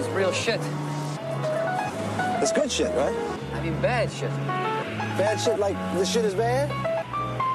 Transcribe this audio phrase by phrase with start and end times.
[0.00, 0.60] is real shit.
[2.42, 3.16] It's good shit, right?
[3.54, 4.30] I mean bad shit.
[5.18, 6.66] Bad shit like this shit is bad?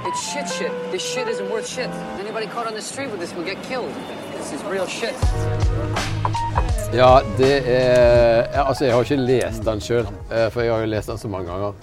[0.08, 0.72] It's shit shit.
[0.92, 1.90] This shit isn't worth shit.
[2.20, 3.92] Anybody caught on the street with this will get killed.
[4.38, 5.16] This is real shit.
[6.94, 10.08] Ja, det er Altså, jeg har ikke lest den sjøl,
[10.50, 11.74] for jeg har jo lest den så mange ganger.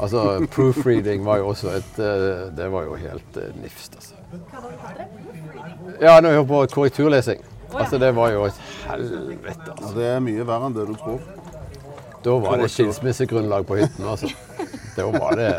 [0.00, 4.14] Altså, proofreading var jo også et eh, Det var jo helt eh, nifst, altså.
[6.00, 7.40] Ja, nå er jeg på korrekturlesing.
[7.74, 9.94] Altså, det var jo et helvete, Ja, altså.
[9.96, 11.20] det er mye verre enn det du tror.
[12.24, 14.30] Da var det skilsmissegrunnlag på hytten, altså.
[14.96, 15.50] Da var det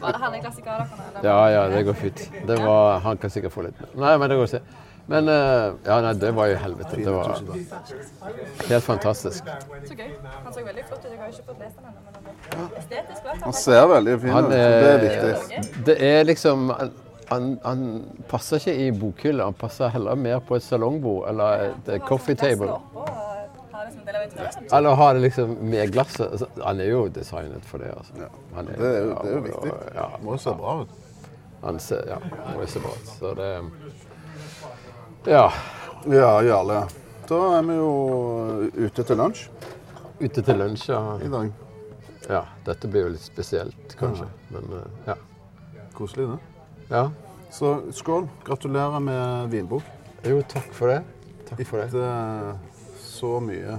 [0.00, 0.86] Var det han en klassiker?
[1.22, 2.24] Ja, ja, det går fint.
[2.46, 4.60] Det var, han kan sikkert få litt Nei, men det går å se.
[5.06, 6.96] Men eh, ja, nei, det var jo helvete.
[7.04, 7.34] Det var
[8.70, 9.44] helt fantastisk.
[9.84, 10.10] Så gøy.
[10.44, 11.10] Han så veldig flott ut.
[11.10, 12.00] Jeg har ikke fått lest den ennå.
[12.14, 14.48] Men han- estetisk ser veldig fin ut.
[14.50, 15.84] Det er, viktig.
[15.90, 16.72] det er liksom
[17.28, 17.84] han, han,
[18.28, 22.36] passer ikke i bokhylla, han passer heller mer på et salongbord eller et eh, coffee
[22.38, 22.74] table.
[22.94, 24.72] Og ha det som en del av interiøret.
[24.72, 26.26] Eller ha det liksom med glasset.
[26.30, 28.28] Altså, Han er jo designet for det, altså.
[28.54, 29.72] Han Det er jo, det er jo viktig.
[29.94, 31.00] Ja, Det må jo se bra ut.
[31.64, 32.18] han ser, ja,
[32.54, 33.08] må jo se bra ut.
[33.18, 33.50] Så det
[35.26, 35.50] Ja.
[36.06, 36.82] Ja, Jarle.
[37.28, 37.92] Da er vi jo
[38.76, 39.48] ute til lunsj
[40.20, 41.18] Ute til lunsj, ja.
[41.24, 41.52] i dag.
[42.28, 42.42] ja.
[42.66, 44.28] Dette blir jo litt spesielt, kanskje.
[44.50, 45.14] Men eh, ja.
[45.94, 46.53] Koselig, det.
[46.94, 47.10] Ja.
[47.50, 48.28] Så skål.
[48.44, 49.82] Gratulerer med vinbok.
[50.22, 51.02] Jo, takk for det.
[51.48, 51.88] Takk for det.
[51.90, 52.54] Etter eh,
[53.02, 53.78] så mye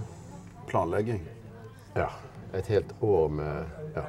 [0.67, 1.23] planlegging.
[1.95, 2.09] Ja.
[2.55, 4.03] Et helt år med ja,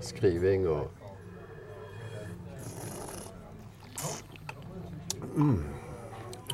[0.00, 0.88] skriving og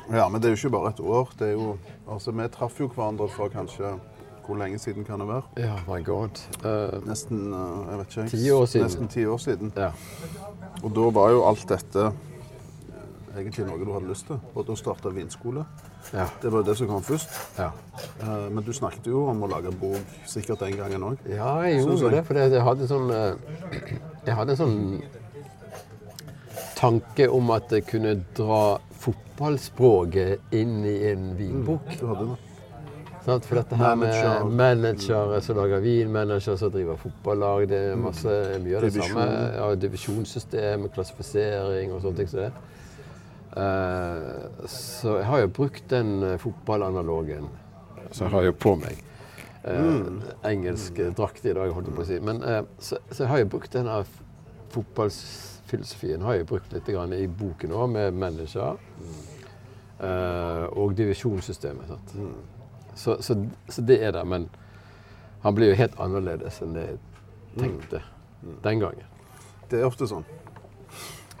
[0.07, 1.31] Ja, men det er jo ikke bare et år.
[1.39, 3.97] Det er jo, altså, vi traff jo hverandre for kanskje
[4.47, 5.41] Hvor lenge siden kan det være?
[5.59, 6.39] Ja, my god.
[6.63, 8.85] Uh, Nesten uh, jeg vet ikke, Ti år siden.
[8.87, 9.73] Nesten ti år siden.
[9.75, 9.91] ja.
[10.83, 14.39] Og da var jo alt dette eh, egentlig noe du hadde lyst til.
[14.55, 15.65] Og da starta vinskole.
[16.13, 16.27] Ja.
[16.41, 17.29] Det var jo det som kom først.
[17.57, 17.69] ja.
[18.21, 21.17] Uh, Men du snakket jo om å lage bok sikkert den gangen òg.
[21.27, 22.11] Ja, jeg gjorde jeg.
[22.15, 25.01] det, for jeg hadde sånn Jeg hadde en sånn
[26.77, 31.89] tanke om at jeg kunne dra fotballspråket inn i en vinbok.
[31.99, 32.37] Du hadde det.
[33.27, 33.43] Sant?
[33.43, 34.45] For dette her Manager.
[34.47, 38.93] med managere som lager vin, managere som driver fotballag, det er masse, mye av det
[38.93, 39.17] Divisjon.
[39.17, 39.25] samme.
[39.57, 42.51] Ja, divisjonssystem, klassifisering og sånne ting som det.
[43.57, 47.47] Uh, så jeg har jo brukt den eh, fotballanalogen
[48.11, 48.99] som jeg har jo på meg.
[49.67, 50.11] Eh,
[50.47, 52.19] Engelsk drakt i dag, holdt jeg på å si.
[52.23, 54.03] Men, uh, så, så jeg har jo brukt denne
[54.71, 58.77] fotballfilosofien har jeg brukt litt grann i boken òg, med manager.
[59.97, 61.89] Eh, og divisjonssystemet.
[61.89, 62.13] Sant?
[62.97, 63.37] Så, så,
[63.69, 64.23] så det er det.
[64.25, 64.49] Men
[65.45, 66.97] han blir jo helt annerledes enn det jeg
[67.57, 68.01] tenkte
[68.65, 69.13] den gangen.
[69.69, 70.25] Det er ofte sånn.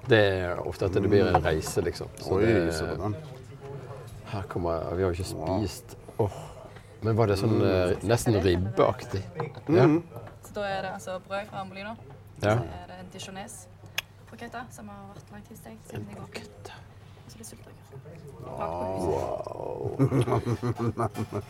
[0.07, 2.11] Det er ofte at det blir en reise, liksom.
[2.21, 3.11] Så Oi, det, så
[4.27, 6.37] her kommer, vi har jo ikke spist Åh.
[7.01, 8.05] Men var det sånn mm.
[8.09, 9.21] nesten ribbeaktig?
[9.69, 9.85] Ja.
[10.47, 11.93] Så da er det altså brød fra Ambolino.
[12.41, 12.57] Ja.
[12.57, 16.41] Så er det en dijones-paketta som har vært langtidsstekt siden i går.
[17.43, 17.73] Så litt.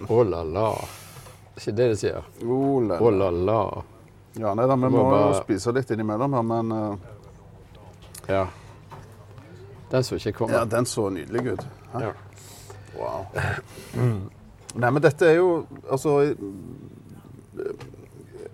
[0.09, 0.71] Oh la la.
[1.55, 2.23] Det er ikke det de sier.
[2.45, 3.29] Oh, la, Oh la.
[3.31, 3.83] la.
[4.37, 6.95] Ja, nei da, vi Må må jo bare- spise litt innimellom her, men uh...
[8.27, 8.43] Ja.
[9.89, 10.53] Den så ikke komme.
[10.53, 11.65] ja, den så nydelig ut.
[11.93, 12.11] Ja.
[12.97, 13.25] Wow.
[14.77, 16.11] Nei, men dette er jo Altså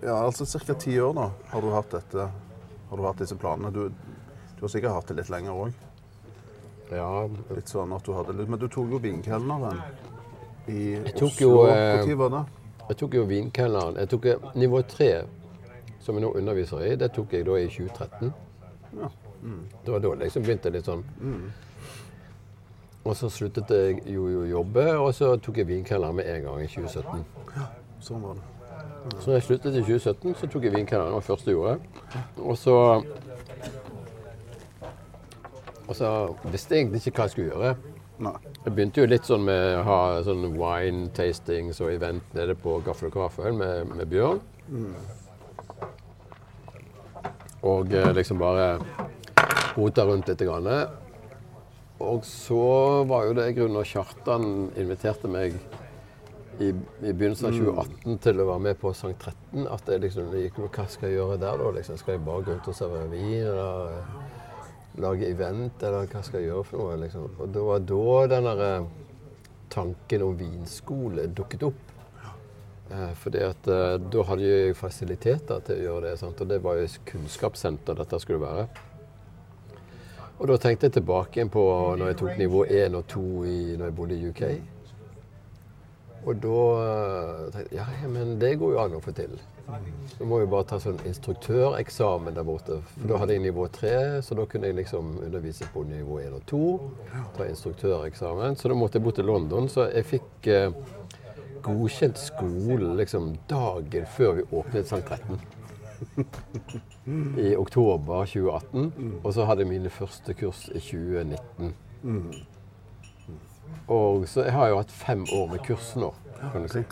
[0.04, 0.74] Ja, altså ca.
[0.78, 2.26] ti år nå har du hatt dette
[2.90, 3.70] Har du hatt disse planene.
[3.72, 5.72] Du, du har sikkert hatt det litt lenger òg.
[6.94, 9.80] Ja, Litt sånn at du hadde litt Men du tok jo vinkelneren
[10.68, 11.28] i Oslo.
[11.40, 12.44] jo, eh, Når var det?
[12.88, 13.96] Jeg tok jo vinkelneren.
[14.00, 15.10] Jeg tok eh, nivå tre,
[16.00, 18.32] som jeg nå underviser i, det tok jeg da i 2013.
[19.00, 19.08] Ja.
[19.84, 21.04] Det var da liksom begynte litt sånn.
[23.04, 26.62] Og så sluttet jeg jo å jobbe, og så tok jeg vinkelneren med en gang
[26.64, 27.24] i 2017.
[28.00, 28.50] Sånn var det.
[29.20, 31.80] Så da jeg sluttet i 2017, så tok jeg vinkelneren, Det var første jeg gjorde.
[32.40, 32.76] Og så
[35.84, 36.08] Og så
[36.48, 37.74] visste jeg egentlig ikke hva jeg skulle gjøre.
[38.24, 38.34] Nei.
[38.64, 42.78] Jeg begynte jo litt sånn med å ha sånn wine tastings og event nede på
[42.86, 44.40] Gaffel og Kraftøl med, med Bjørn.
[47.64, 48.76] Og eh, liksom bare
[49.74, 50.44] rota rundt litt.
[50.44, 50.68] Grann.
[52.04, 55.56] Og så var jo det grunnen Kjartan inviterte meg
[56.60, 59.66] i, i begynnelsen av 2018 til å være med på Sankt 13.
[59.74, 61.74] At jeg liksom Hva skal jeg gjøre der, da?
[61.78, 63.42] Liksom, skal jeg bare gå ut og servere vin?
[63.42, 63.98] Eller
[65.02, 67.00] lage event, eller hva skal jeg gjøre for noe?
[67.02, 67.26] Liksom.
[67.40, 68.86] Og det var da den der, eh,
[69.74, 71.82] tanken om vinskole dukket opp.
[72.90, 76.18] Eh, fordi at eh, da hadde jeg fasiliteter til å gjøre det.
[76.20, 76.40] Sant?
[76.40, 78.68] Og det var jo kunnskapssenter dette skulle være.
[80.34, 81.62] Og da tenkte jeg tilbake igjen på
[81.98, 84.42] når jeg tok nivå 1 og 2 i, når jeg bodde i UK.
[86.24, 89.34] Og da eh, tenkte jeg ja, men det går jo an å få til.
[90.14, 92.78] Så må jeg bare ta sånn instruktøreksamen der borte.
[92.94, 93.94] For da hadde jeg nivå 3,
[94.24, 96.62] så da kunne jeg liksom undervise på nivå 1 og 2.
[97.36, 98.56] Ta instruktøreksamen.
[98.60, 99.68] Så da måtte jeg bo til London.
[99.72, 100.70] Så jeg fikk eh,
[101.64, 105.44] godkjent skole liksom dagen før vi åpnet Sankt 13.
[107.40, 109.20] I oktober 2018.
[109.22, 111.74] Og så hadde jeg mine første kurs i 2019.
[113.88, 116.12] Og så jeg har jo hatt fem år med kurs nå.
[116.52, 116.84] kan du si.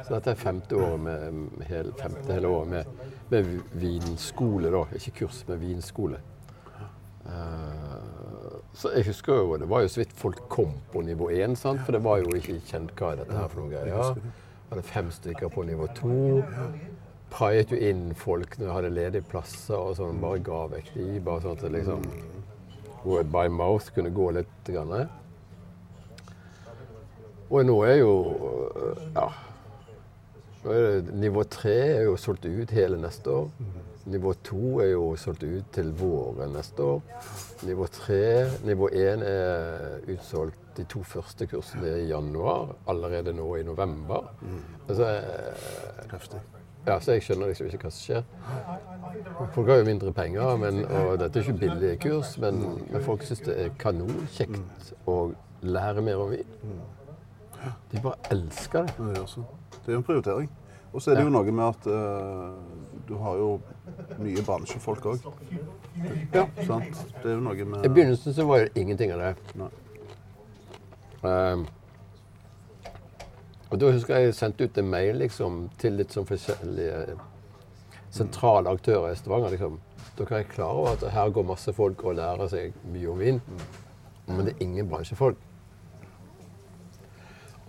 [0.00, 2.84] Så dette er femte året med, hele, femte hele året med,
[3.30, 4.84] med vinskole, da.
[4.96, 6.20] Ikke kurs, men vinskole.
[7.20, 11.58] Uh, så jeg husker jo, det var jo så vidt folk kom på nivå 1,
[11.58, 11.82] sant?
[11.84, 14.16] for det var jo ikke kjent hva dette her for noe greier.
[14.70, 16.16] Hadde fem stykker på nivå 2.
[17.30, 21.08] Paiet jo inn folk når jeg hadde ledige plasser og sånn, bare ga vekk de,
[21.26, 22.06] bare sånn at det liksom
[23.04, 24.56] word by mouth kunne gå litt.
[24.70, 25.08] Grann.
[27.50, 28.14] Og nå er jo
[29.14, 29.28] ja,
[30.62, 33.48] nå er det, Nivå tre er jo solgt ut hele neste år.
[34.10, 37.02] Nivå to er jo solgt ut til våren neste år.
[37.66, 38.22] Nivå tre,
[38.64, 42.74] nivå én er utsolgt de to første kursene i januar.
[42.88, 44.30] Allerede nå i november.
[44.88, 45.10] Altså,
[46.86, 48.22] ja, så jeg skjønner liksom ikke hva som skjer.
[49.52, 53.26] Folk har jo mindre penger, men, og dette er ikke billige kurs, men, men folk
[53.26, 55.18] syns det er kanonkjekt å
[55.60, 56.56] lære mer om vin.
[57.92, 58.96] De bare elsker det.
[58.96, 59.26] Det, gjør
[59.84, 60.50] det er jo en prioritering.
[60.92, 62.54] Og så er det jo noe med at uh,
[63.08, 63.50] du har jo
[64.18, 65.28] mye bransjefolk òg.
[66.34, 66.46] Ja.
[66.66, 66.96] Sant?
[67.20, 69.68] Det er jo noe I begynnelsen så var det ingenting av det.
[71.26, 71.66] Ehm,
[73.70, 77.18] og da husker jeg jeg sendte ut en mail liksom, til litt sånn forskjellige
[78.10, 79.54] sentrale aktører i Stavanger.
[79.54, 79.78] Liksom.
[80.18, 83.38] Dere er klar over at her går masse folk og lærer seg mye om vin,
[84.26, 85.38] men det er ingen bransjefolk.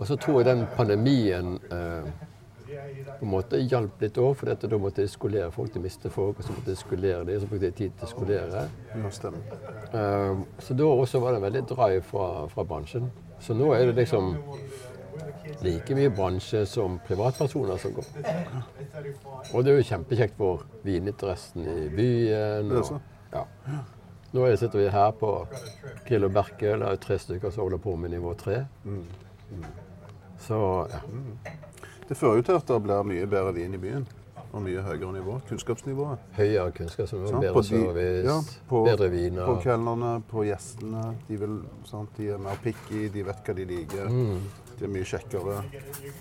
[0.02, 2.06] Og så tror jeg den pandemien eh,
[3.20, 5.70] på en måte hjalp litt òg, for da måtte jeg skolere folk.
[5.74, 8.10] De mistet folk, og så måtte jeg skolere dem, så brukte jeg tid til å
[8.10, 8.64] skolere.
[9.94, 13.06] Eh, så da også var det en veldig drive fra, fra bransjen.
[13.42, 14.32] Så nå er det liksom
[15.62, 18.10] like mye bransje som privatpersoner som går.
[19.52, 22.72] Og det er jo kjempekjekt for vininteressen i byen.
[22.80, 22.96] Og,
[23.36, 23.44] ja.
[24.32, 25.30] Nå er- sitter vi her på
[26.08, 26.74] Grill og Berke.
[26.80, 28.64] Det er tre stykker som holder på med nivå tre.
[30.46, 30.58] Så
[30.90, 31.00] ja.
[32.08, 34.06] Det fører jo til at det blir mye bedre vin i byen.
[34.52, 35.38] Og mye høyere nivå.
[35.48, 36.18] Kunnskapsnivået.
[36.36, 38.34] høyere kunnskapsnivå, sånn, bedre service, ja,
[38.68, 39.46] på- bedre viner.
[39.48, 41.04] På kelnerne, på gjestene.
[41.28, 41.54] De, vil,
[41.88, 42.10] sant?
[42.18, 44.10] de er mer picky, de vet hva de liker.
[44.78, 45.56] De er mye kjekkere.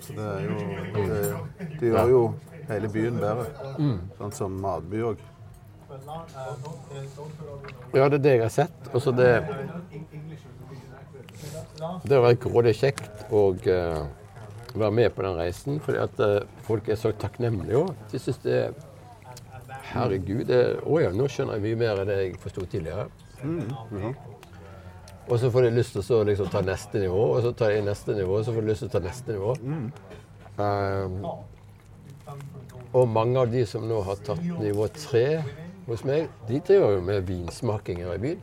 [0.06, 0.56] Så det er jo
[0.96, 2.22] Det, det gjør jo
[2.70, 3.46] hele byen bedre.
[4.22, 5.18] Sånn som matby òg.
[7.94, 8.88] Ja, det er det jeg har sett.
[8.94, 9.28] Og så det
[12.06, 14.04] Det har vært grådig kjekt å uh,
[14.74, 15.80] være med på den reisen.
[15.84, 17.94] Fordi at uh, folk er så takknemlige òg.
[18.12, 18.80] De syns det er
[19.92, 20.46] Herregud.
[20.48, 23.08] Det, å ja, nå skjønner jeg mye mer enn det jeg forsto tidligere.
[25.32, 27.82] Og så får de lyst til å liksom ta neste nivå, og så tar de
[27.86, 29.56] neste nivå, og så får de lyst til å ta neste nivå.
[30.62, 31.18] Um,
[32.92, 35.26] og mange av de som nå har tatt nivå tre
[35.88, 38.42] hos meg, de driver jo med vinsmakinger i byen.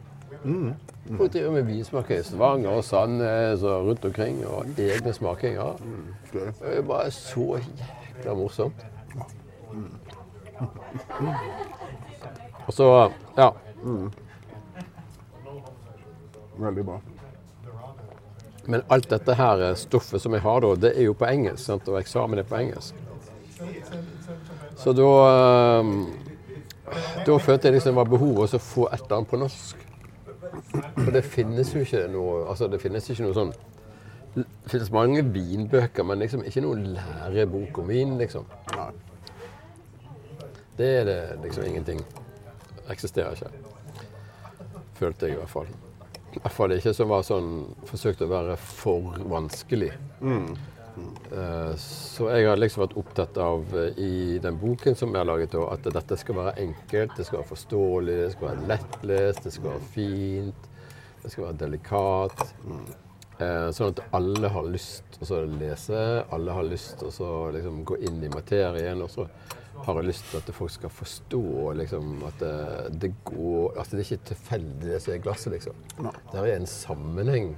[1.17, 5.81] Folk driver med vinsmaking i Stavanger og Sandnes og rundt omkring, og egne smakinger.
[6.33, 8.87] Det er bare så jækla morsomt.
[12.67, 13.51] Og så, ja.
[16.59, 17.01] Veldig bra.
[18.69, 21.89] Men alt dette her stoffet som jeg har da, det er jo på engelsk, sant?
[21.89, 22.95] og eksamen er på engelsk.
[24.79, 25.09] Så da
[25.81, 25.95] ehm,
[27.27, 29.88] Da følte jeg liksom det var behov for å få et eller annet på norsk.
[30.95, 33.53] For det finnes jo ikke noe Altså, det finnes ikke noe sånn
[34.37, 38.45] Det finnes mange vinbøker, men liksom ikke noen lærebok om vin, liksom.
[38.77, 38.91] Nei.
[40.79, 42.03] Det er det liksom ingenting.
[42.93, 43.51] Eksisterer ikke.
[45.01, 45.73] Følte jeg i hvert fall.
[46.37, 47.49] I hvert fall ikke som var sånn
[47.89, 49.91] Forsøkte å være for vanskelig.
[50.23, 50.53] Eh,
[51.79, 55.55] Så jeg har liksom vært opptatt av eh, i den boken som jeg har laget,
[55.55, 59.71] at dette skal være enkelt, det skal være forståelig, det skal være lettlest, det skal
[59.75, 60.67] være fint,
[61.23, 62.43] det skal være delikat.
[63.39, 66.03] Eh, Sånn at alle har lyst til å lese,
[66.35, 69.05] alle har lyst til å liksom gå inn i materien.
[69.05, 69.29] Og så
[69.85, 71.43] har jeg lyst til at folk skal forstå
[71.79, 72.55] liksom, at det,
[72.99, 75.79] det går At det ikke er tilfeldig det som er i glasset, liksom.
[76.33, 77.53] Det er en sammenheng.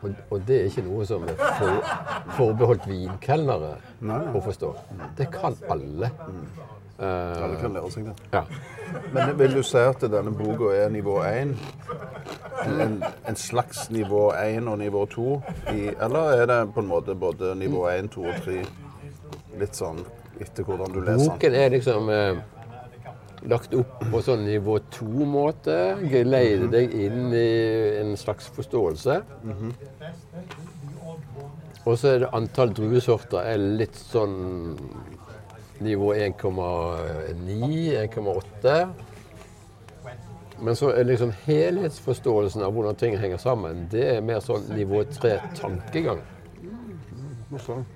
[0.00, 1.94] Og, og det er ikke noe som er for,
[2.38, 3.74] forbeholdt vinkelnere
[4.32, 4.74] å forstå.
[5.18, 6.12] Det kan alle.
[7.00, 8.14] Alle kan lære seg det.
[8.32, 8.44] Ja.
[9.14, 11.54] Men vil du si at denne boka er nivå 1?
[12.64, 15.42] en, en slags nivå 1 og nivå 2?
[15.72, 18.56] I, eller er det på en måte både nivå 1, 2 og 3?
[19.60, 20.00] Litt sånn
[20.40, 21.28] etter hvordan du leser den.
[21.28, 22.42] Boken er liksom eh,
[23.48, 25.76] lagt opp på sånn nivå to-måte.
[26.12, 27.50] Geleide deg inn i
[28.00, 29.20] en slags forståelse.
[31.88, 34.76] Og så er det antall druesorter er litt sånn
[35.80, 38.74] nivå 1,9, 1,8.
[40.60, 45.00] Men så er liksom helhetsforståelsen av hvordan ting henger sammen, det er mer sånn nivå
[45.08, 46.20] 3-tankegang.
[47.64, 47.86] Sånn.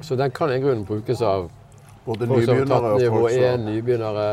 [0.00, 1.50] Så den kan i grunnen brukes av
[2.08, 4.28] Både folk som har tatt nivå folk 1, nybegynnere.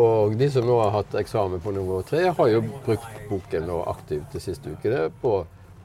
[0.00, 3.82] Og de som nå har hatt eksamen på nivå 3, har jo brukt boken nå
[3.92, 5.34] aktivt de siste ukene på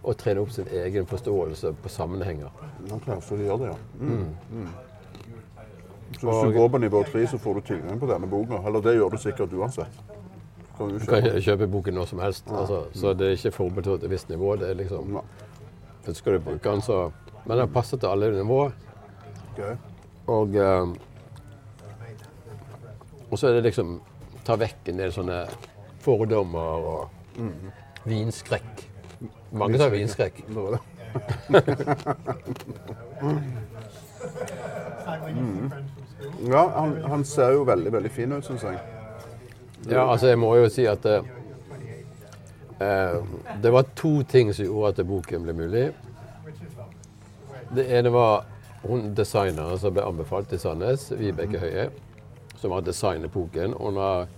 [0.03, 2.49] å trene opp sin egen forståelse på sammenhenger.
[2.91, 3.77] Ok, så de gjør det, ja.
[3.99, 4.31] Mm.
[4.51, 4.71] Mm.
[6.19, 8.59] Så hvis du går på nivå 3, så får du tilgang på denne boka.
[8.67, 10.01] Eller det gjør du sikkert uansett.
[10.77, 11.41] Kan du Du kan kjøpe.
[11.45, 12.51] kjøpe boken når som helst.
[12.51, 14.55] Altså, så det er ikke forberedt til et visst nivå.
[14.59, 16.13] Det er liksom, Ja.
[16.13, 17.11] Skal du bruke den, så
[17.45, 18.71] Men den passer til alle nivåer.
[19.51, 19.77] Ok.
[20.31, 20.85] Og, eh,
[23.29, 23.97] og så er det liksom
[24.45, 25.39] ta vekk en del sånne
[26.01, 27.01] fordommer og
[28.09, 28.88] vinskrekk.
[29.51, 30.43] Mange tar vinskrekk.
[35.31, 35.71] Mm.
[36.50, 38.79] Ja, han, han ser jo veldig, veldig fin ut, syns jeg.
[39.89, 41.27] Ja, altså jeg må jo si at eh,
[42.79, 43.17] eh,
[43.63, 45.85] det var to ting som gjorde at boken ble mulig.
[47.75, 48.45] Det ene var
[48.83, 51.89] hun designeren som ble anbefalt til Sandnes, Vibeke Høie,
[52.61, 53.75] som har designet boken.
[53.77, 54.29] Hun har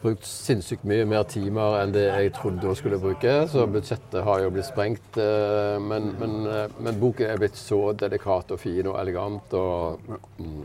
[0.00, 4.40] brukt sinnssykt mye mer timer enn det jeg trodde hun skulle bruke, så budsjettet har
[4.44, 5.16] jo blitt sprengt.
[5.16, 9.52] eh, Men, men, eh, men boken er blitt så delikat og fin og elegant.
[9.52, 10.00] Og,
[10.38, 10.64] mm.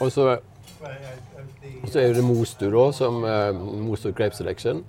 [0.00, 0.38] og så
[1.82, 4.84] og så er det Mostu, da, som uh, Mostu Grape Selection.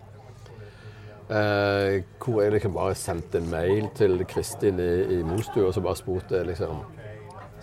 [1.29, 5.81] Eh, hvor jeg liksom bare sendte en mail til Kristin i, i Mostua og så
[5.81, 6.81] bare spurte liksom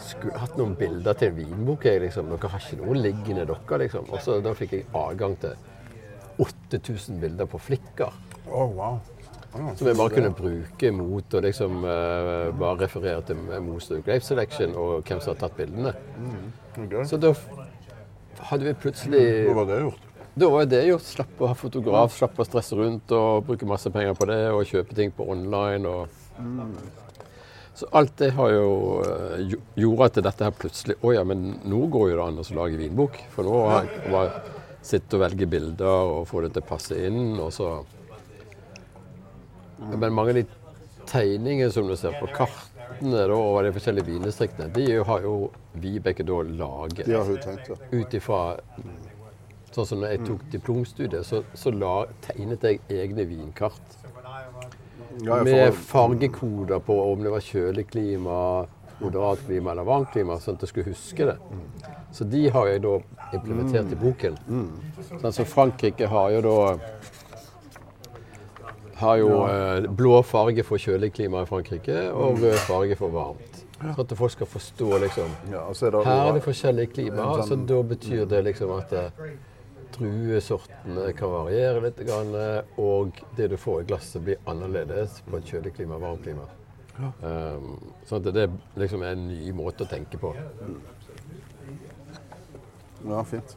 [0.01, 1.85] Skulle hatt noen bilder til en vinbok.
[1.85, 2.31] Jeg, liksom.
[2.33, 3.79] Dere har ikke noe liggende, dere.
[3.83, 4.07] liksom.
[4.09, 5.53] Og så da fikk jeg adgang til
[6.41, 8.17] 8000 bilder på Flikker.
[8.49, 8.97] Oh, wow.
[9.77, 14.73] Som jeg bare kunne bruke mot å liksom uh, bare referere til Mostu Grape Selection
[14.79, 15.93] og hvem som har tatt bildene.
[16.79, 16.95] ok.
[17.11, 17.35] Så da
[18.49, 20.10] hadde vi plutselig Hva var det gjort?
[20.35, 21.07] Da var det gjort.
[21.07, 24.67] Slapp å ha fotograf, slapp å stresse rundt og bruke masse penger på det og
[24.69, 25.91] kjøpe ting på online.
[25.91, 26.09] Og...
[27.75, 28.71] Så alt det har jo
[29.07, 32.47] eh, gjorde at dette her plutselig Å ja, men nå går jo det an å
[32.59, 33.21] lage vinbok.
[33.33, 36.97] For nå har jeg bare sitte og velge bilder og få det til å passe
[37.09, 37.73] inn, og så
[39.81, 40.45] Men mange av de
[41.09, 46.27] tegningene som du ser på kartene da, over de forskjellige vindistriktene, de har jo Vibeke
[46.27, 47.79] da laget De har hun tenkt, ja.
[47.93, 48.41] ut ifra
[49.71, 53.97] Sånn som når jeg tok diplomstudiet, så, så la, tegnet jeg egne vinkart.
[55.45, 58.67] Med fargekoder på om det var kjølig klima,
[59.01, 61.37] moderat klima eller varmt klima, sånn at jeg skulle huske det.
[62.13, 62.97] Så de har jeg da
[63.37, 64.39] implementert i boken.
[65.21, 66.59] Sånn som Frankrike har jo da
[69.01, 73.63] har jo eh, blå farge for kjølig klima i Frankrike og rød farge for varmt.
[73.81, 75.31] Sånn at folk skal forstå liksom
[75.73, 79.31] så er her er det forskjellig klima, så sånn- da betyr det liksom at eh,
[79.97, 82.01] druesortene kan variere litt,
[82.81, 86.49] og det du får i glasset blir annerledes på et kjølig klima og varmt klima.
[87.01, 88.47] Um, sånn at det
[88.81, 90.35] liksom er en ny måte å tenke på.
[93.09, 93.57] Ja, fint.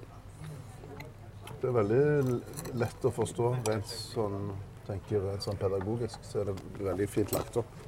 [1.59, 2.37] Det er veldig
[2.79, 3.49] lett å forstå.
[3.67, 4.53] Rent sånn,
[4.87, 7.81] tenker rent sånn pedagogisk så er det veldig fint lagt opp.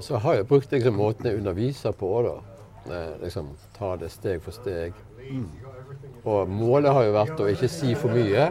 [0.00, 2.36] Så har jeg brukt liksom måten jeg underviser på, da.
[2.88, 4.96] Eh, liksom ta det steg for steg.
[6.24, 8.50] Og målet har jo vært å ikke si for mye.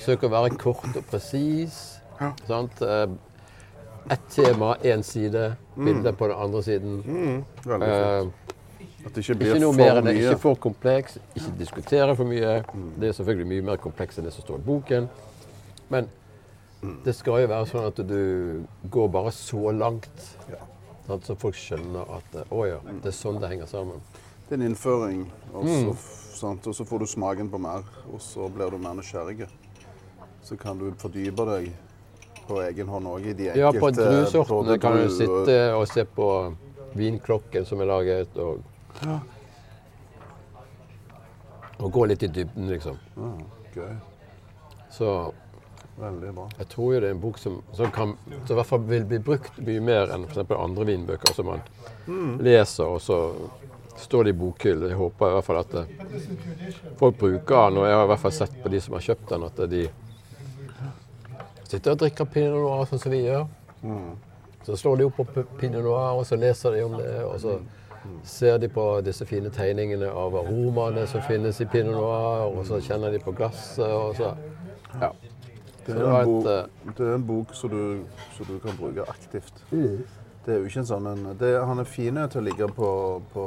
[0.00, 1.98] Søke å være kort og presis.
[2.48, 2.80] Sant?
[2.82, 3.06] Eh,
[4.10, 5.56] Ett tema, én side.
[5.76, 7.44] Bilde på den andre siden.
[7.64, 8.30] Veldig Eh.
[9.06, 10.14] At det ikke blir ikke noe for mer enn det.
[10.14, 10.30] mye.
[10.30, 11.18] Ikke for kompleks.
[11.36, 12.64] Ikke diskutere for mye.
[12.98, 15.08] Det er selvfølgelig mye mer kompleks enn det som står i boken.
[15.90, 16.08] Men
[17.04, 20.36] det skal jo være sånn at du går bare så langt.
[20.50, 20.64] Ja.
[21.24, 24.00] Så folk skjønner at eh, å ja, det er sånn det henger sammen.
[24.48, 25.92] Det er en innføring, og Mm.
[25.92, 25.96] så,
[26.34, 29.48] sant, og så får du smaken på mer, og så blir du mer nysgjerrig.
[30.42, 31.70] Så kan du fordype deg
[32.48, 36.04] på egen hånd òg i de enkelte Ja, på druesortene kan du sitte og se
[36.04, 36.28] på
[36.98, 38.64] vinklokken som er laget, og
[41.80, 42.98] Og gå litt i dybden, liksom.
[43.16, 43.28] Ja,
[43.74, 43.94] gøy.
[44.92, 45.32] Så
[46.00, 46.48] Veldig bra.
[46.58, 48.12] jeg tror jo det er en bok som, som, kan,
[48.46, 50.50] som i hvert fall vil bli brukt mye mer enn f.eks.
[50.56, 51.60] andre vinbøker som man
[52.40, 53.18] leser, og så
[54.00, 54.88] står det i bokhyllen.
[54.90, 55.90] Jeg håper i hvert fall at eh,
[57.00, 59.34] folk bruker den, og jeg har i hvert fall sett på de som har kjøpt
[59.34, 59.82] den, at de
[61.70, 63.46] sitter og drikker pinot noir sånn som vi gjør.
[64.66, 67.58] Så slår de opp på pinot noir, og så leser de om det, og så
[68.24, 72.80] ser de på disse fine tegningene av aromaene som finnes i pinot noir, og så
[72.84, 74.34] kjenner de på glasset, og så
[75.00, 75.12] Ja.
[75.86, 78.02] Det er en bok, eh, det er en bok som du,
[78.36, 79.62] som du kan bruke aktivt.
[79.70, 80.04] Mm.
[80.44, 82.88] Det er jo ikke en sånn en, det, Han er fin til å ligge på,
[83.34, 83.44] på,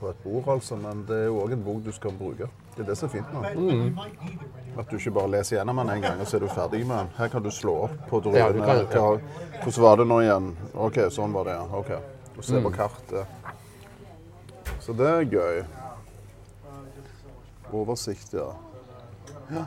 [0.00, 2.48] på et bord, altså, men det er jo òg en bok du skal bruke.
[2.76, 3.40] Det er det som er fint nå.
[3.56, 3.98] Mm.
[4.78, 6.96] At du ikke bare leser gjennom den en gang, og så er du ferdig med
[7.00, 7.08] den.
[7.16, 8.84] Her kan du slå opp på druene.
[8.92, 9.08] Ja,
[9.64, 10.52] Hvordan var det nå igjen?
[10.86, 11.64] OK, sånn var det, ja.
[11.80, 11.90] Ok.
[12.38, 12.62] Og se Mm.
[12.68, 13.26] på kartet.
[14.84, 15.64] Så det er gøy.
[17.72, 18.52] Oversikt, ja.
[19.50, 19.64] Ja,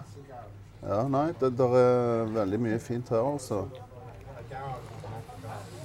[0.88, 3.66] ja nei, det der er veldig mye fint her, altså.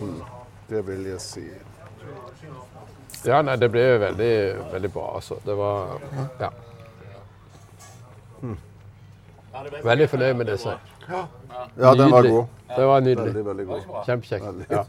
[0.01, 0.21] Mm,
[0.69, 1.45] det vil jeg si.
[3.27, 4.33] Ja, nei, det ble jo veldig,
[4.73, 5.39] veldig bra, altså.
[5.47, 6.01] Det var
[6.41, 6.51] Ja.
[9.85, 10.75] Veldig fornøyd med disse.
[11.09, 12.45] Ja, den var god.
[12.77, 13.35] Det var nydelig.
[13.35, 13.81] Veldig, veldig god.
[14.07, 14.45] Kjempekjekt.
[14.71, 14.85] Ja.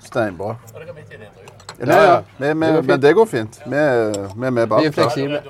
[0.00, 0.56] Steinbra.
[1.78, 3.60] Ja, Ja, men det går fint.
[3.66, 5.42] Vi, er- er med er fleksible.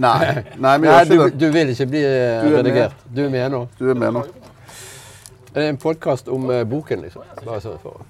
[0.00, 2.94] Nei, nei, Nei, du, du vil ikke bli eh, Du redigert.
[3.04, 3.16] med.
[3.16, 3.60] Du er med nå.
[3.78, 4.22] Du er med nå.
[5.50, 7.26] Det er en podkast om uh, boken, liksom.
[7.44, 8.00] Bare sånn for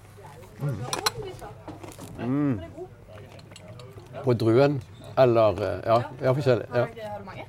[4.23, 4.79] På druen.
[5.19, 6.69] Eller uh, Ja, ja forskjellig.
[6.75, 6.85] Ja.
[6.87, 7.47] Har?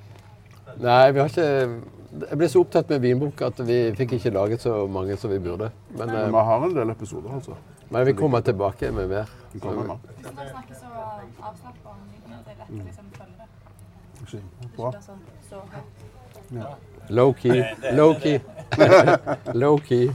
[0.82, 1.48] Nei, vi har ikke
[2.32, 5.38] Jeg ble så opptatt med vinbok at vi fikk ikke laget så mange som vi
[5.44, 5.70] burde.
[5.94, 7.56] Men, eh, vi har en del episoder, altså.
[7.90, 9.32] men vi kommer tilbake med mer.
[9.54, 10.10] Vi kommer med.
[10.18, 13.11] Hvis dere snakker så avslappet om det er lett liksom.
[14.75, 14.94] Bra.
[16.51, 16.75] Ja.
[17.08, 17.63] Low-key.
[17.98, 18.40] Low-key.
[19.63, 20.12] Low-key.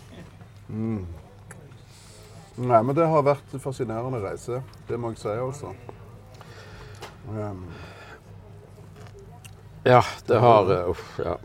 [2.56, 4.62] Nei, men det har vært en fascinerende reise.
[4.88, 5.74] Det må jeg si, altså.
[7.28, 7.66] Um,
[9.86, 11.36] Ja, det har eh, Uff, ja.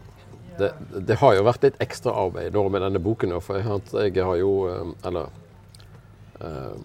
[0.58, 0.72] Det,
[1.08, 3.36] det har jo vært litt ekstra arbeid nå med denne boken.
[3.42, 5.30] For jeg har, jeg har jo eh, Eller
[6.40, 6.80] eh,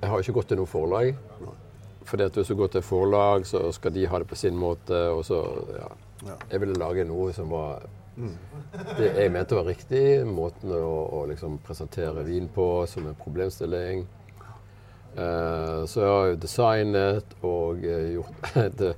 [0.00, 1.12] Jeg har jo ikke gått til noe forlag.
[2.08, 4.98] Fordi at hvis du går til forlag, så skal de ha det på sin måte.
[5.14, 5.42] Og så
[5.76, 5.90] ja.
[6.50, 7.82] Jeg ville lage noe som var
[8.98, 10.04] det jeg mente var riktig.
[10.28, 14.04] Måten å, å liksom presentere vin på som en problemstilling.
[15.12, 18.92] Uh, så jeg har jo designet og eh, gjort, det,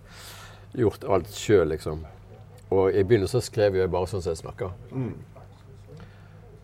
[0.78, 2.04] gjort alt sjøl, liksom.
[2.74, 4.74] Og i begynnelsen skrev jeg bare sånn som jeg snakker.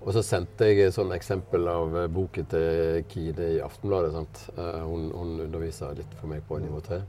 [0.00, 4.12] Og så sendte jeg et sånn eksempel av eh, boken til Kine i Aftenbladet.
[4.14, 4.44] sant?
[4.56, 7.00] Eh, hun, hun underviser litt for meg på nivå 3.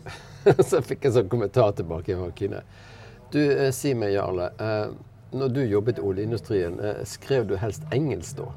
[0.68, 2.60] så fikk jeg en sånn kommentar tilbake fra Kine.
[3.32, 4.50] Du, eh, si meg, Jarle.
[5.30, 8.48] Når du jobbet i oljeindustrien, skrev du helst engelsk da?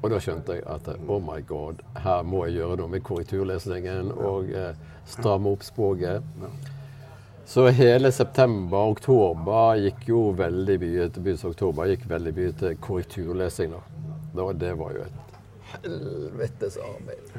[0.00, 4.08] Og da skjønte jeg at oh my god, her må jeg gjøre noe med korrekturlesningen
[4.16, 4.48] og
[5.12, 6.24] stramme opp språket.
[7.52, 12.52] Så hele september og oktober gikk jo veldig mye til begynnelsen oktober gikk veldig mye
[12.62, 13.74] til korrekturlesing.
[13.74, 13.80] da.
[14.38, 15.34] da det var jo et
[15.74, 17.34] helvetes arbeid.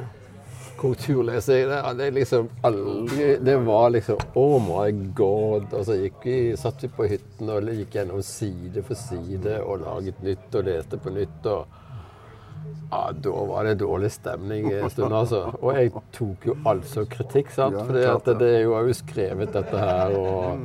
[0.78, 5.74] Korrekturlesing, det det liksom aldri Det var liksom Oh my god.
[5.74, 9.82] Og så gikk vi, satt vi på hytten og gikk gjennom side for side og
[9.88, 11.46] laget nytt og leste på nytt.
[11.46, 11.82] og
[12.94, 15.46] ja, Da var det dårlig stemning en stund, altså.
[15.62, 17.80] Og jeg tok jo altså kritikk, sant.
[17.88, 17.94] For
[18.38, 18.50] det.
[18.50, 20.60] er jo, jeg skrevet dette her, og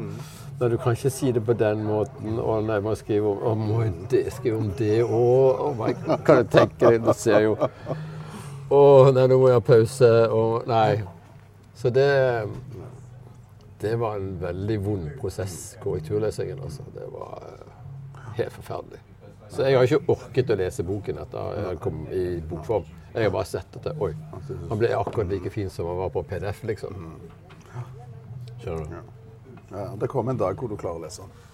[0.59, 2.39] Nei, du kan ikke si det på den måten.
[2.43, 5.61] Og nei, må skrive om, å, må jeg det, skrive om det òg?
[5.63, 5.93] Oh my
[6.27, 7.05] kan jeg tenke deg?
[7.07, 7.55] Du ser jo
[8.69, 8.81] Å,
[9.15, 10.11] nei, nå må jeg ha pause.
[10.35, 10.99] Og nei.
[11.79, 12.11] Så det
[13.79, 16.83] Det var en veldig vond prosess, korrekturlesingen, altså.
[16.91, 18.99] Det var eh, helt forferdelig.
[19.49, 22.85] Så jeg har ikke orket å lese boken etter jeg kom i bokform.
[23.15, 24.13] Jeg har bare sett at det, oi,
[24.69, 26.99] han ble akkurat like fin som han var på PDF, liksom.
[28.63, 29.15] Skjønner du?
[29.73, 31.45] ja, det kommer en dag hvor du klarer å lese den.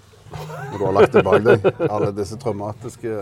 [0.73, 3.17] Når du har lagt det bak deg, alle disse traumatiske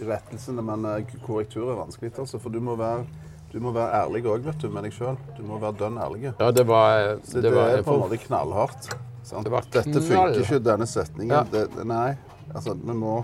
[0.00, 0.64] rettelsene.
[0.66, 2.40] Men eh, korrektur er vanskelig, altså.
[2.42, 3.04] For du må være,
[3.52, 5.18] du må være ærlig òg, vet du, med deg sjøl.
[5.36, 6.24] Du må være dønn ærlig.
[6.32, 8.90] Ja, det var, det det, var er på en måte knallhardt.
[9.22, 9.46] Sant?
[9.46, 10.42] Det var Dette funker knallhardt.
[10.46, 11.36] ikke, denne setningen.
[11.36, 11.44] Ja.
[11.52, 12.08] Det- nei,
[12.54, 13.20] altså, vi må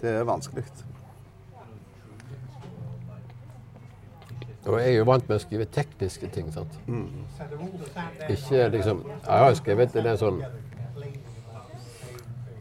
[0.00, 0.64] Det er vanskelig.
[4.68, 6.74] Og jeg er jo vant med å skrive tekniske ting, sant.
[8.28, 10.42] Ikke liksom Jeg har jo skrevet en del sånn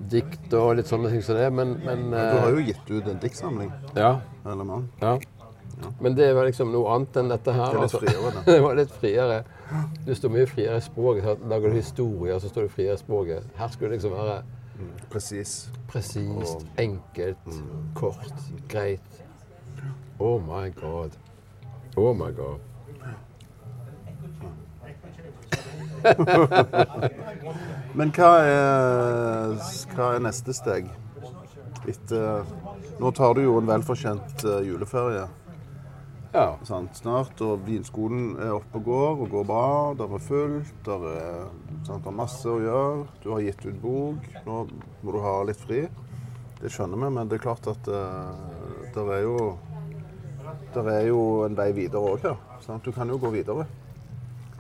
[0.10, 3.10] dikt og litt sånne ting som det, men, men Du har eh, jo gitt ut
[3.12, 3.70] en diktsamling.
[3.94, 4.16] Ja.
[4.46, 4.88] Eller mann.
[5.04, 5.20] ja.
[6.00, 7.70] Men det var liksom noe annet enn dette her.
[7.72, 8.02] Det litt altså.
[8.04, 8.42] friere, det.
[8.50, 9.38] det var litt friere.
[10.08, 11.46] Du står mye friere i språket.
[11.52, 13.46] Lager du historier, så står du friere i språket.
[13.60, 14.42] Her skulle det liksom være
[15.10, 15.70] Presis.
[15.88, 17.38] presist, enkelt,
[17.94, 18.34] kort,
[18.68, 19.02] greit.
[20.20, 21.12] Oh my god.
[21.96, 22.60] Oh my god.
[27.98, 29.58] Men hva er,
[29.96, 30.88] hva er neste steg?
[31.88, 32.46] Etter
[33.00, 35.24] Nå tar du jo en velfortjent eh, juleferie
[36.34, 36.60] Ja.
[36.68, 39.70] sant, snart, og vinskolen er oppe og går og går bra.
[39.98, 41.48] Der er fullt, der er,
[41.88, 43.08] sant, der er masse å gjøre.
[43.24, 44.30] Du har gitt ut bok.
[44.46, 44.60] Nå
[45.02, 45.88] må du ha litt fri.
[46.60, 48.36] Det skjønner vi, men det er klart at uh,
[48.94, 49.36] der er jo
[50.74, 52.40] det er jo en vei videre òg her.
[52.66, 52.86] Sant?
[52.86, 53.66] Du kan jo gå videre.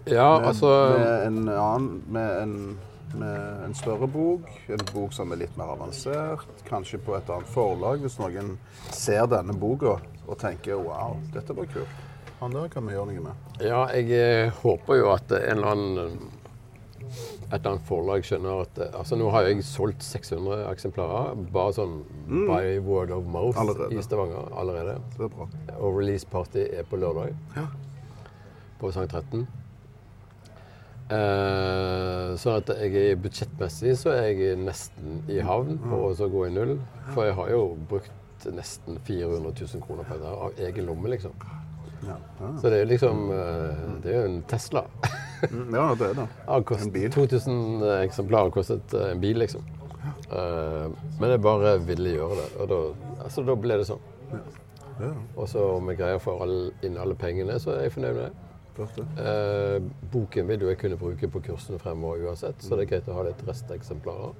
[0.09, 2.53] Ja, Med, altså med en annen med en,
[3.19, 7.51] med en større bok, en bok som er litt mer avansert, kanskje på et annet
[7.53, 8.01] forlag.
[8.01, 8.55] Hvis noen
[8.95, 9.99] ser denne boka
[10.29, 11.87] og tenker 'wow, dette var kult',
[12.39, 13.33] han der kan vi gjøre noe med.
[13.65, 16.19] Ja, jeg eh, håper jo at en eller annen
[17.51, 21.73] et eller annet forlag skjønner at eh, altså Nå har jeg solgt 600 eksemplarer, bare
[21.73, 23.61] sånn by word of mouth Mm.
[23.69, 23.97] Allerede.
[23.97, 24.99] i Stavanger allerede.
[25.17, 25.47] Det er bra.
[25.79, 27.33] Og release party er på lørdag.
[27.55, 27.65] Ja.
[28.79, 29.47] På Sankt 13.
[31.09, 36.51] Eh, sånn at jeg budsjettmessig så er jeg nesten i havn på å gå i
[36.53, 36.75] null.
[37.15, 38.11] For jeg har jo brukt
[38.55, 41.33] nesten 400 000 kroner på dette av egen lomme, liksom.
[42.07, 42.49] Ja, ja.
[42.61, 44.85] Så det er liksom eh, Det er jo en Tesla.
[45.51, 46.27] Mm, ja det er det.
[46.47, 47.09] Ja, En bil.
[47.11, 49.65] 2000 eksemplarer kostet eh, en bil, liksom.
[50.31, 50.87] Eh,
[51.19, 52.79] men jeg bare ville gjøre det, og da,
[53.25, 54.05] altså, da ble det sånn.
[54.99, 56.37] Ja, Og så om jeg greier å få
[56.85, 58.45] inn alle pengene, så er jeg fornøyd med det.
[59.19, 59.77] Eh,
[60.13, 63.17] boken vil jo jeg kunne bruke på kursene fremover uansett, så det er greit å
[63.17, 64.35] ha litt resteksemplarer.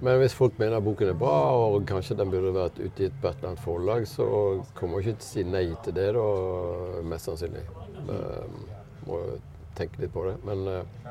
[0.00, 3.36] Men hvis folk mener boken er bra, og kanskje den burde vært utgitt på et
[3.40, 4.26] eller annet forlag, så
[4.78, 6.26] kommer jeg ikke til å si nei til det, da,
[7.10, 7.64] mest sannsynlig.
[8.08, 8.44] Eh,
[9.08, 9.18] må
[9.78, 10.36] tenke litt på det.
[10.46, 11.10] Men eh,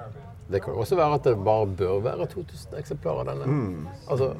[0.51, 3.91] det kan også være at det bare bør være 2000 eksemplarer av denne.
[4.07, 4.31] Altså,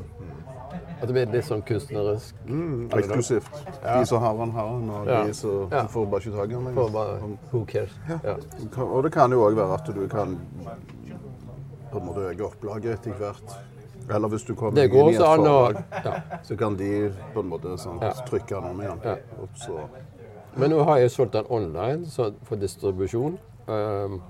[0.97, 2.39] at det blir litt sånn kunstnerisk.
[2.47, 3.51] Mm, eksklusivt.
[3.67, 3.83] det?
[3.99, 5.23] De som har den, har den, og Ja.
[5.27, 5.83] de som Ja.
[5.87, 7.19] får bare ikke tak i den bare,
[7.51, 7.91] who cares?
[8.09, 8.35] Ja.
[8.83, 10.39] Og det kan jo òg være at du kan
[11.91, 13.57] på en måte øke opplaget etter hvert.
[14.15, 16.13] Eller hvis du kommer inn i et forlag, ja.
[16.43, 18.13] så kan de på en måte sånn, Ja.
[18.27, 18.99] trykke den om igjen.
[19.03, 19.17] Ja.
[20.55, 23.37] Men nå har jeg solgt den online så for distribusjon.
[23.67, 24.21] Um,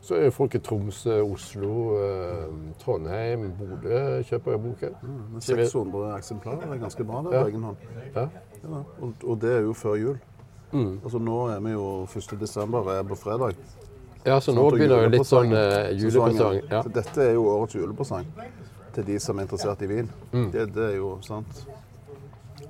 [0.00, 4.94] så er folk i Tromsø, Oslo, um, Trondheim, Bodø kjøper jeg boken.
[5.32, 7.76] men 600 eksemplarer er ganske bra det på egen hånd.
[8.14, 8.28] Ja.
[8.62, 10.18] Ja, og, og det er jo før jul.
[10.72, 11.00] Mm.
[11.04, 12.40] Altså Nå er vi jo 1.
[12.40, 13.54] desember, er på fredag.
[14.26, 16.62] ja, så nå begynner jo litt sånn uh, julepresang.
[16.70, 16.82] Ja.
[16.82, 18.26] Så dette er jo årets julepresang
[18.96, 20.08] til de som er interessert i vin.
[20.32, 20.48] Mm.
[20.54, 21.66] Det, det er jo sant.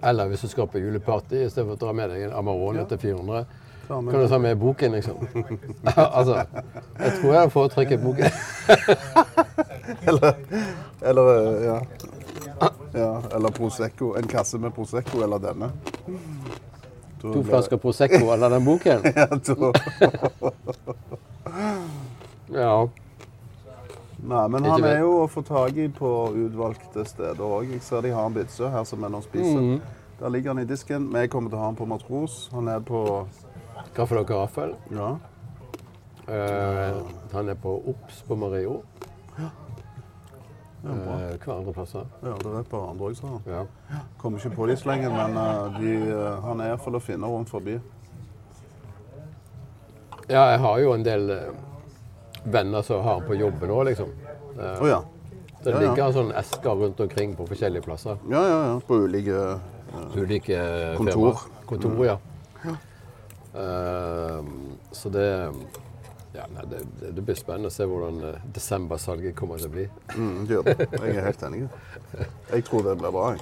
[0.05, 3.47] Eller hvis du skal på juleparty istedenfor å dra med deg en Amarone til 400,
[3.87, 5.17] kan du ta med boken, liksom.
[6.19, 6.43] altså,
[6.99, 8.31] jeg tror jeg foretrekker boken.
[10.07, 10.35] Eller,
[11.03, 11.29] eller
[11.65, 11.81] ja.
[12.93, 13.23] ja.
[13.35, 14.15] Eller Prosecco.
[14.19, 15.71] En kasse med Prosecco eller denne.
[17.21, 19.07] To, To flasker Prosecco eller den boken.
[19.17, 19.73] Ja, to.
[22.55, 22.89] Ja.
[24.27, 27.71] Nei, men han er jo å få tak i på utvalgte steder òg.
[27.77, 29.61] Jeg ser de har en Bidsø her som er nå spiser.
[29.61, 29.81] Mhm.
[30.19, 31.13] Der ligger han i disken.
[31.13, 32.49] Vi kommer til å ha han på Matros.
[32.53, 33.27] Han er på
[33.95, 34.75] Gaffel og Gaffel.
[34.91, 35.13] Ja.
[36.27, 38.81] Uh, han er på Ops på Mario.
[39.39, 39.51] Ja,
[40.83, 41.19] bra.
[41.45, 42.07] hver andre plasser?
[42.23, 43.43] ja det er et par andre òg, sa han.
[43.47, 44.01] Ja.
[44.19, 47.51] Kommer ikke på de lenge, men uh, de, uh, han er iallfall å finne rundt
[47.51, 47.79] forbi.
[50.29, 51.31] ja, jeg har jo en del
[52.47, 54.11] venner som har den på jobben òg, liksom.
[54.57, 55.01] Eh, Å ja.
[55.63, 55.89] Det ja, ja.
[55.89, 58.21] ligger sånn esker rundt omkring på forskjellige plasser.
[58.31, 58.77] Ja, ja, ja.
[58.87, 59.41] På ulike
[60.15, 61.41] Ulike eh, Kontor.
[61.67, 62.19] Kontor, ja.
[63.57, 64.45] Eh,
[64.93, 65.53] så det
[66.37, 69.87] ja, nei, det, det, blir spennende å se hvordan eh, desembersalget kommer til å bli.
[70.13, 70.89] mm, det gjør det.
[70.93, 71.63] Jeg er helt enig.
[72.53, 73.31] Jeg tror det blir bra.
[73.33, 73.41] jeg.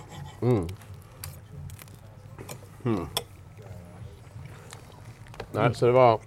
[5.54, 6.22] Nei, så det var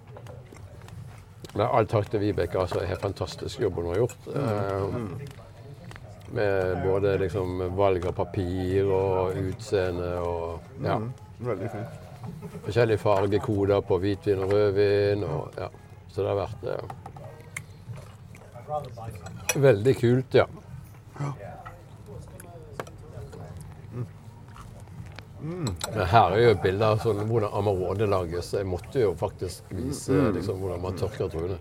[1.56, 2.80] all takk til Vibeke, altså.
[2.86, 4.26] Helt fantastisk jobb hun har gjort.
[4.34, 4.82] Eh,
[6.36, 10.98] med både liksom valg av papir og utseende og ja,
[11.40, 11.88] Veldig fint.
[12.66, 15.24] forskjellige fargekoder på hvitvin og rødvin.
[15.24, 15.68] Og, ja.
[16.12, 16.82] Så det har vært eh,
[19.68, 20.46] veldig kult, ja.
[25.40, 28.52] Men her er jo bilder av sånn, hvordan Amarone lages.
[28.56, 31.58] Jeg måtte jo faktisk vise liksom, hvordan man tørker druene.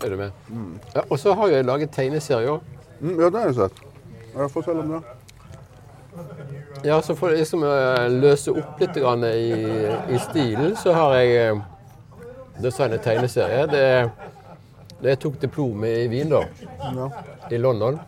[0.00, 0.44] Er du med?
[0.94, 2.76] Ja, og så har jeg laget tegneserie òg.
[3.00, 3.82] Mm, ja, det har jeg sett.
[4.54, 5.02] Fortell om det.
[6.84, 7.74] Ja, så for liksom å
[8.08, 9.50] løse opp litt i,
[10.14, 11.60] i stilen, så har jeg eh,
[12.62, 13.66] designet tegneserie.
[13.68, 13.84] Det,
[15.02, 16.44] det jeg tok diplom i Wien, da.
[16.80, 17.10] Ja.
[17.50, 18.00] I London.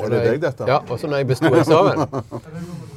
[0.00, 0.68] Er det deg, dette?
[0.68, 2.04] Ja, og så når jeg besto eksamen,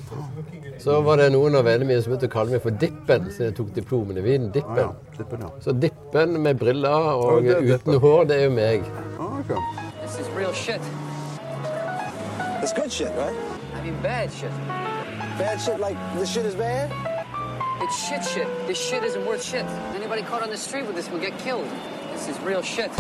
[0.86, 3.48] Så var det noen av vennene mine som begynte å kalle meg for Dippen, så
[3.48, 4.52] jeg tok diplomen i Dippen.
[4.54, 4.84] Ah, Dippen.
[4.84, 5.16] ja.
[5.18, 5.50] Dippen, ja.
[5.66, 7.98] Så Dippen med briller og oh, uten Dippen.
[8.04, 8.86] hår, det er jo meg.
[9.18, 9.50] Ah, ok.
[10.04, 10.86] This is real shit.
[12.62, 13.34] It's good shit, right?
[13.74, 14.54] I mean, bad shit.
[15.42, 16.94] Bad shit like the shit is bad?
[17.82, 18.48] It's shit shit.
[18.68, 19.66] This shit isn't worth shit.
[19.96, 21.66] Anybody caught on the street with this will get killed.
[22.14, 22.92] This is real shit.